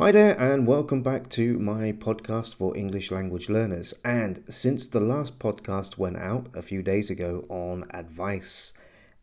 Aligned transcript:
Hi 0.00 0.12
there, 0.12 0.34
and 0.40 0.66
welcome 0.66 1.02
back 1.02 1.28
to 1.36 1.58
my 1.58 1.92
podcast 1.92 2.54
for 2.54 2.74
English 2.74 3.10
language 3.10 3.50
learners. 3.50 3.92
And 4.02 4.42
since 4.48 4.86
the 4.86 4.98
last 4.98 5.38
podcast 5.38 5.98
went 5.98 6.16
out 6.16 6.46
a 6.54 6.62
few 6.62 6.82
days 6.82 7.10
ago 7.10 7.44
on 7.50 7.84
advice 7.90 8.72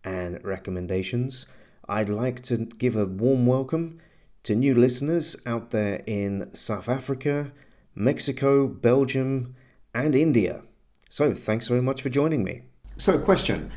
and 0.03 0.39
recommendations, 0.45 1.47
I'd 1.89 2.09
like 2.09 2.41
to 2.41 2.57
give 2.57 2.95
a 2.95 3.07
warm 3.07 3.47
welcome 3.47 4.01
to 4.43 4.53
new 4.53 4.75
listeners 4.75 5.35
out 5.47 5.71
there 5.71 6.03
in 6.05 6.53
South 6.53 6.89
Africa, 6.89 7.51
Mexico, 7.95 8.67
Belgium, 8.67 9.55
and 9.95 10.13
India. 10.13 10.61
So, 11.09 11.33
thanks 11.33 11.67
very 11.69 11.81
much 11.81 12.03
for 12.03 12.09
joining 12.09 12.43
me. 12.43 12.61
So, 12.97 13.17
question 13.17 13.71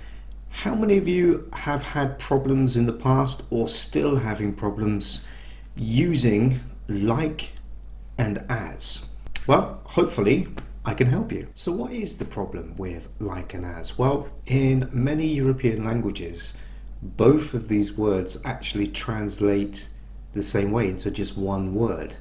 How 0.51 0.75
many 0.75 0.99
of 0.99 1.09
you 1.09 1.49
have 1.55 1.83
had 1.83 2.19
problems 2.19 2.77
in 2.77 2.85
the 2.85 2.93
past 2.93 3.43
or 3.49 3.69
still 3.69 4.17
having 4.17 4.53
problems 4.53 5.25
using 5.77 6.61
like 6.91 7.51
and 8.19 8.45
as? 8.49 9.07
Well, 9.47 9.81
hopefully 9.85 10.49
I 10.85 10.95
can 10.95 11.07
help 11.07 11.31
you. 11.33 11.49
So, 11.55 11.73
what 11.73 11.93
is 11.93 12.17
the 12.17 12.25
problem 12.25 12.75
with 12.77 13.09
like 13.19 13.55
and 13.55 13.65
as? 13.65 13.97
Well, 13.97 14.29
in 14.45 14.91
many 14.93 15.29
European 15.29 15.85
languages, 15.85 16.59
both 17.03 17.55
of 17.55 17.69
these 17.69 17.97
words 17.97 18.39
actually 18.45 18.89
translate 18.89 19.89
the 20.33 20.43
same 20.43 20.73
way 20.73 20.91
into 20.91 21.11
just 21.11 21.37
one 21.37 21.75
word. 21.75 22.15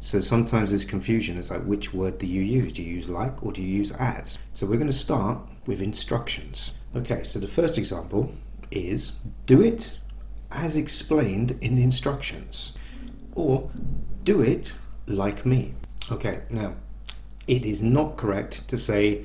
So 0.00 0.20
sometimes 0.20 0.70
there's 0.70 0.84
confusion. 0.84 1.38
It's 1.38 1.50
like, 1.50 1.62
which 1.62 1.94
word 1.94 2.18
do 2.18 2.26
you 2.26 2.42
use? 2.42 2.72
Do 2.72 2.82
you 2.82 2.94
use 2.94 3.08
like 3.08 3.44
or 3.44 3.52
do 3.52 3.62
you 3.62 3.68
use 3.68 3.92
as? 3.92 4.36
So 4.52 4.66
we're 4.66 4.76
going 4.76 4.88
to 4.88 4.92
start 4.92 5.38
with 5.66 5.80
instructions. 5.80 6.74
Okay, 6.94 7.22
so 7.22 7.38
the 7.38 7.48
first 7.48 7.78
example 7.78 8.32
is 8.70 9.12
do 9.46 9.62
it 9.62 9.96
as 10.50 10.76
explained 10.76 11.58
in 11.60 11.76
the 11.76 11.82
instructions 11.82 12.72
or 13.34 13.70
do 14.24 14.42
it 14.42 14.78
like 15.06 15.44
me. 15.46 15.74
Okay, 16.10 16.40
now 16.50 16.74
it 17.46 17.64
is 17.64 17.82
not 17.82 18.16
correct 18.16 18.68
to 18.68 18.78
say 18.78 19.24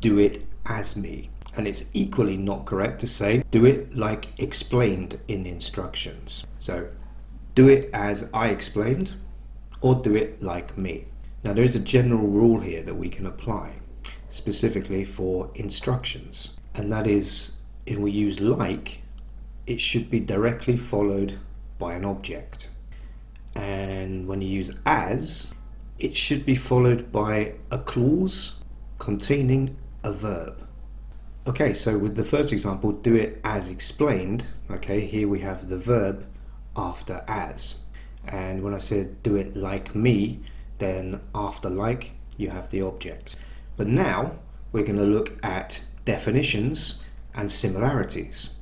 do 0.00 0.18
it 0.18 0.44
as 0.66 0.96
me. 0.96 1.30
And 1.56 1.68
it's 1.68 1.84
equally 1.92 2.36
not 2.36 2.66
correct 2.66 3.00
to 3.00 3.06
say 3.06 3.44
do 3.50 3.64
it 3.64 3.96
like 3.96 4.26
explained 4.38 5.18
in 5.28 5.46
instructions. 5.46 6.44
So 6.58 6.88
do 7.54 7.68
it 7.68 7.90
as 7.92 8.28
I 8.34 8.48
explained 8.48 9.12
or 9.80 9.94
do 9.94 10.16
it 10.16 10.42
like 10.42 10.76
me. 10.76 11.06
Now 11.44 11.52
there 11.52 11.64
is 11.64 11.76
a 11.76 11.80
general 11.80 12.26
rule 12.26 12.58
here 12.58 12.82
that 12.82 12.96
we 12.96 13.08
can 13.08 13.26
apply 13.26 13.74
specifically 14.28 15.04
for 15.04 15.50
instructions 15.54 16.50
and 16.74 16.90
that 16.90 17.06
is 17.06 17.52
if 17.86 17.98
we 17.98 18.10
use 18.10 18.40
like 18.40 19.00
it 19.66 19.80
should 19.80 20.10
be 20.10 20.18
directly 20.18 20.76
followed 20.76 21.38
by 21.78 21.94
an 21.94 22.04
object 22.04 22.68
and 23.54 24.26
when 24.26 24.42
you 24.42 24.48
use 24.48 24.74
as, 24.84 25.52
it 25.98 26.16
should 26.16 26.44
be 26.44 26.56
followed 26.56 27.12
by 27.12 27.54
a 27.70 27.78
clause 27.78 28.62
containing 28.98 29.76
a 30.02 30.12
verb. 30.12 30.66
Okay, 31.46 31.74
so 31.74 31.98
with 31.98 32.16
the 32.16 32.24
first 32.24 32.52
example, 32.52 32.92
do 32.92 33.16
it 33.16 33.40
as 33.44 33.70
explained. 33.70 34.44
Okay, 34.70 35.00
here 35.00 35.28
we 35.28 35.40
have 35.40 35.68
the 35.68 35.76
verb 35.76 36.26
after 36.76 37.22
as. 37.28 37.78
And 38.26 38.62
when 38.62 38.74
I 38.74 38.78
said 38.78 39.22
do 39.22 39.36
it 39.36 39.54
like 39.54 39.94
me, 39.94 40.40
then 40.78 41.20
after 41.34 41.68
like, 41.68 42.12
you 42.36 42.50
have 42.50 42.70
the 42.70 42.82
object. 42.82 43.36
But 43.76 43.86
now 43.86 44.32
we're 44.72 44.84
going 44.84 44.98
to 44.98 45.04
look 45.04 45.32
at 45.44 45.84
definitions 46.04 47.04
and 47.34 47.50
similarities. 47.50 48.54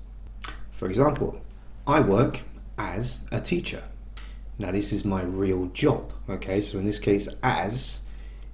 For 0.73 0.89
example, 0.89 1.41
I 1.87 2.01
work 2.01 2.41
as 2.77 3.27
a 3.31 3.41
teacher. 3.41 3.83
Now 4.58 4.70
this 4.70 4.92
is 4.92 5.05
my 5.05 5.22
real 5.22 5.67
job. 5.67 6.12
Okay, 6.28 6.61
so 6.61 6.78
in 6.78 6.84
this 6.84 6.98
case, 6.98 7.28
as 7.42 8.03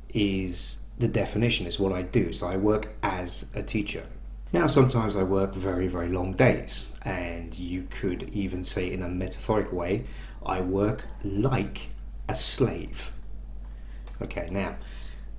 is 0.08 0.80
the 0.98 1.08
definition, 1.08 1.66
is 1.66 1.78
what 1.78 1.92
I 1.92 2.02
do. 2.02 2.32
So 2.32 2.46
I 2.46 2.56
work 2.56 2.88
as 3.02 3.46
a 3.55 3.62
teacher. 3.62 4.05
Now 4.52 4.66
sometimes 4.66 5.16
I 5.16 5.24
work 5.24 5.55
very, 5.55 5.89
very 5.89 6.08
long 6.08 6.33
days, 6.33 6.90
and 7.02 7.56
you 7.58 7.86
could 7.90 8.30
even 8.33 8.64
say 8.64 8.92
in 8.92 9.02
a 9.02 9.08
metaphoric 9.08 9.73
way, 9.73 10.05
I 10.45 10.62
work 10.62 11.05
like 11.23 11.89
a 12.28 12.34
slave. 12.34 13.12
Okay, 14.23 14.48
now 14.50 14.77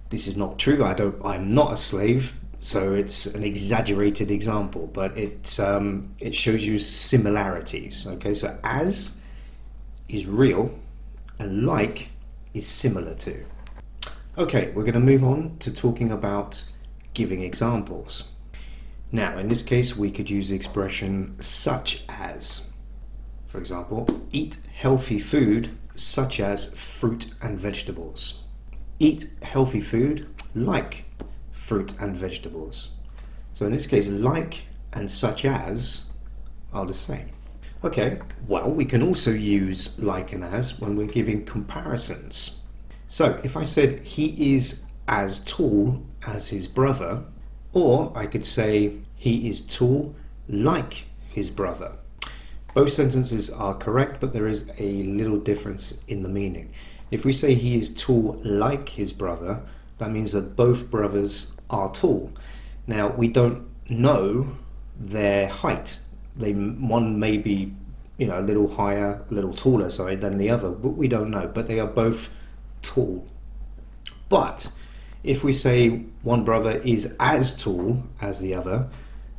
this 0.10 0.28
is 0.28 0.38
not 0.38 0.60
true. 0.60 0.84
I 0.84 0.94
don't. 0.94 1.26
I'm 1.26 1.54
not 1.54 1.74
a 1.74 1.78
slave, 1.78 2.38
so 2.60 2.94
it's 2.94 3.26
an 3.26 3.44
exaggerated 3.44 4.30
example, 4.32 4.88
but 4.88 5.18
it 5.18 5.60
um, 5.60 6.16
it 6.20 6.36
shows 6.36 6.64
you 6.66 6.78
similarities. 6.78 8.06
Okay, 8.06 8.34
so 8.34 8.58
as 8.64 9.19
is 10.10 10.26
real 10.28 10.78
and 11.38 11.66
like 11.66 12.10
is 12.54 12.68
similar 12.68 13.14
to. 13.14 13.46
Okay, 14.38 14.72
we're 14.72 14.84
going 14.84 14.94
to 14.94 15.00
move 15.00 15.24
on 15.24 15.58
to 15.60 15.74
talking 15.74 16.12
about 16.12 16.64
giving 17.14 17.42
examples. 17.44 18.24
Now, 19.12 19.38
in 19.38 19.48
this 19.48 19.64
case, 19.64 19.96
we 19.96 20.12
could 20.12 20.30
use 20.30 20.50
the 20.50 20.56
expression 20.56 21.42
such 21.42 22.04
as. 22.10 22.70
For 23.48 23.58
example, 23.58 24.08
eat 24.32 24.58
healthy 24.74 25.20
food 25.20 25.76
such 25.96 26.40
as 26.40 26.74
fruit 26.74 27.26
and 27.42 27.60
vegetables. 27.60 28.44
Eat 29.00 29.28
healthy 29.42 29.82
food 29.82 30.28
like 30.54 31.06
fruit 31.52 31.94
and 32.00 32.16
vegetables. 32.16 32.90
So 33.54 33.66
in 33.66 33.72
this 33.72 33.88
case, 33.88 34.08
like 34.08 34.64
and 34.94 35.10
such 35.10 35.46
as 35.46 36.10
are 36.72 36.86
the 36.86 36.94
same. 36.94 37.30
Okay, 37.82 38.20
well, 38.46 38.70
we 38.70 38.84
can 38.84 39.02
also 39.02 39.32
use 39.32 39.98
like 40.00 40.34
and 40.34 40.44
as 40.44 40.82
when 40.82 40.98
we're 40.98 41.08
giving 41.08 41.46
comparisons. 41.46 42.60
So 43.08 43.40
if 43.42 43.56
I 43.56 43.64
said 43.64 44.00
he 44.00 44.56
is 44.56 44.82
as 45.08 45.40
tall 45.46 46.04
as 46.28 46.50
his 46.50 46.68
brother, 46.68 47.24
or 47.72 48.12
I 48.16 48.26
could 48.26 48.44
say 48.44 48.98
he 49.18 49.50
is 49.50 49.62
tall 49.62 50.14
like 50.50 51.06
his 51.30 51.50
brother. 51.50 51.94
Both 52.74 52.92
sentences 52.92 53.50
are 53.50 53.76
correct, 53.76 54.20
but 54.20 54.34
there 54.34 54.48
is 54.48 54.70
a 54.78 55.04
little 55.04 55.40
difference 55.40 55.98
in 56.10 56.22
the 56.22 56.28
meaning. 56.28 56.74
If 57.12 57.24
we 57.24 57.32
say 57.32 57.54
he 57.54 57.78
is 57.78 57.96
tall 57.96 58.42
like 58.44 58.90
his 58.90 59.14
brother, 59.14 59.62
that 60.00 60.12
means 60.12 60.34
that 60.34 60.58
both 60.58 60.92
brothers 60.92 61.56
are 61.70 61.90
tall. 61.90 62.30
Now, 62.88 63.08
we 63.08 63.30
don't 63.30 63.70
know 63.90 64.58
their 65.00 65.48
height 65.48 65.98
they 66.36 66.54
one 66.54 67.20
may 67.20 67.38
be 67.38 67.74
you 68.18 68.28
know 68.28 68.40
a 68.40 68.42
little 68.42 68.68
higher, 68.68 69.22
a 69.30 69.34
little 69.34 69.54
taller, 69.54 69.90
sorry, 69.90 70.16
than 70.16 70.38
the 70.38 70.50
other, 70.50 70.70
but 70.70 70.90
we 70.90 71.08
don't 71.08 71.32
know. 71.32 71.48
But 71.48 71.68
they 71.68 71.80
are 71.80 71.88
both 71.88 72.30
tall. 72.82 73.26
But 74.28 74.70
if 75.24 75.44
we 75.44 75.54
say 75.54 75.90
one 76.22 76.46
brother 76.46 76.78
is 76.78 77.16
as 77.20 77.62
tall 77.62 78.04
as 78.22 78.40
the 78.40 78.56
other, 78.56 78.90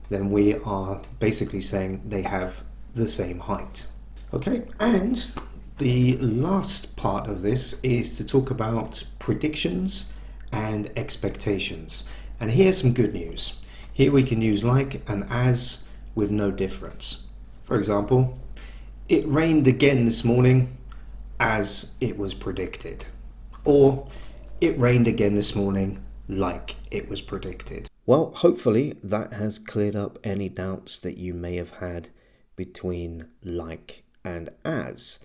then 0.08 0.30
we 0.30 0.54
are 0.54 1.00
basically 1.18 1.60
saying 1.60 2.02
they 2.08 2.22
have 2.22 2.62
the 2.94 3.06
same 3.06 3.38
height. 3.38 3.86
Okay, 4.34 4.62
and 4.78 5.16
the 5.78 6.16
last 6.18 6.96
part 6.96 7.28
of 7.28 7.42
this 7.42 7.80
is 7.82 8.18
to 8.18 8.26
talk 8.26 8.50
about 8.50 9.02
predictions 9.18 10.12
and 10.52 10.90
expectations. 10.96 12.04
And 12.40 12.50
here's 12.50 12.80
some 12.80 12.92
good 12.92 13.14
news. 13.14 13.58
Here 13.92 14.12
we 14.12 14.24
can 14.24 14.40
use 14.40 14.64
like 14.64 15.02
and 15.08 15.24
as 15.30 15.86
with 16.14 16.30
no 16.30 16.50
difference. 16.50 17.26
For 17.62 17.76
example, 17.76 18.38
it 19.08 19.26
rained 19.28 19.68
again 19.68 20.04
this 20.04 20.24
morning 20.24 20.76
as 21.38 21.92
it 22.00 22.18
was 22.18 22.34
predicted. 22.34 23.04
Or 23.64 24.08
it 24.60 24.78
rained 24.78 25.08
again 25.08 25.34
this 25.34 25.54
morning 25.54 26.00
like 26.28 26.76
it 26.90 27.08
was 27.08 27.20
predicted. 27.20 27.88
Well, 28.06 28.32
hopefully 28.34 28.94
that 29.04 29.32
has 29.32 29.58
cleared 29.58 29.96
up 29.96 30.18
any 30.24 30.48
doubts 30.48 30.98
that 30.98 31.16
you 31.16 31.34
may 31.34 31.56
have 31.56 31.70
had 31.70 32.08
between 32.56 33.26
like 33.42 34.02
and 34.24 34.50
as. 34.64 35.18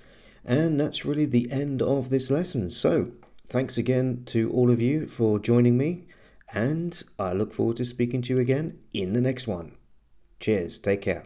And 0.43 0.79
that's 0.79 1.05
really 1.05 1.25
the 1.25 1.51
end 1.51 1.81
of 1.81 2.09
this 2.09 2.29
lesson. 2.29 2.69
So, 2.69 3.11
thanks 3.47 3.77
again 3.77 4.23
to 4.27 4.51
all 4.51 4.71
of 4.71 4.81
you 4.81 5.07
for 5.07 5.39
joining 5.39 5.77
me, 5.77 6.05
and 6.53 7.03
I 7.17 7.33
look 7.33 7.53
forward 7.53 7.77
to 7.77 7.85
speaking 7.85 8.21
to 8.23 8.33
you 8.35 8.39
again 8.39 8.79
in 8.93 9.13
the 9.13 9.21
next 9.21 9.47
one. 9.47 9.73
Cheers. 10.45 10.77
Take 10.77 11.01
care. 11.01 11.25